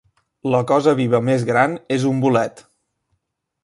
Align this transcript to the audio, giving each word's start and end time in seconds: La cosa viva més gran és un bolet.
La 0.53 0.61
cosa 0.71 0.95
viva 1.01 1.21
més 1.29 1.47
gran 1.51 1.79
és 1.99 2.09
un 2.15 2.25
bolet. 2.27 2.69